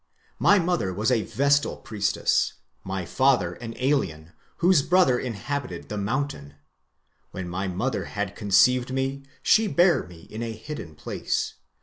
My 0.39 0.57
mother 0.57 0.91
was 0.91 1.11
a 1.11 1.21
vestal 1.21 1.77
(priestess), 1.77 2.53
my 2.83 3.05
father 3.05 3.53
an 3.53 3.75
alien, 3.77 4.33
whose 4.57 4.81
brother 4.81 5.19
inhabited 5.19 5.89
the 5.89 5.97
mountain.... 5.99 6.55
When 7.29 7.47
my 7.47 7.67
mother 7.67 8.05
had 8.05 8.35
conceived 8.35 8.91
me, 8.91 9.21
she 9.43 9.67
bare 9.67 10.01
me 10.07 10.21
in 10.31 10.41
a 10.41 10.53
hidden 10.53 10.95
place. 10.95 11.53